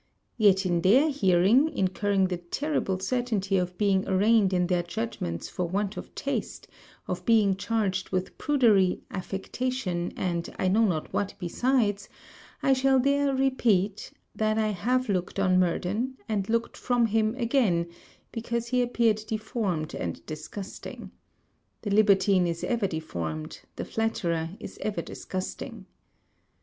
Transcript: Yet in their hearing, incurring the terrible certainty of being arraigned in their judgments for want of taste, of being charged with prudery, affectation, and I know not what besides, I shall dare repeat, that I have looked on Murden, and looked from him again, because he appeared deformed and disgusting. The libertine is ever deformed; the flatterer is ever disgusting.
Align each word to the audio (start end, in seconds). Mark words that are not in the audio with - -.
Yet 0.39 0.65
in 0.65 0.81
their 0.81 1.09
hearing, 1.11 1.69
incurring 1.77 2.29
the 2.29 2.37
terrible 2.37 2.99
certainty 2.99 3.55
of 3.57 3.77
being 3.77 4.07
arraigned 4.07 4.51
in 4.51 4.65
their 4.65 4.81
judgments 4.81 5.47
for 5.47 5.67
want 5.67 5.95
of 5.95 6.15
taste, 6.15 6.67
of 7.07 7.23
being 7.23 7.55
charged 7.55 8.09
with 8.09 8.35
prudery, 8.39 9.03
affectation, 9.11 10.11
and 10.15 10.49
I 10.57 10.69
know 10.69 10.85
not 10.85 11.13
what 11.13 11.35
besides, 11.37 12.09
I 12.63 12.73
shall 12.73 12.99
dare 12.99 13.35
repeat, 13.35 14.11
that 14.35 14.57
I 14.57 14.69
have 14.69 15.07
looked 15.07 15.37
on 15.39 15.59
Murden, 15.59 16.17
and 16.27 16.49
looked 16.49 16.77
from 16.77 17.05
him 17.05 17.35
again, 17.35 17.87
because 18.31 18.69
he 18.69 18.81
appeared 18.81 19.23
deformed 19.27 19.93
and 19.93 20.25
disgusting. 20.25 21.11
The 21.83 21.91
libertine 21.91 22.47
is 22.47 22.63
ever 22.63 22.87
deformed; 22.87 23.61
the 23.75 23.85
flatterer 23.85 24.49
is 24.59 24.79
ever 24.81 25.03
disgusting. 25.03 25.85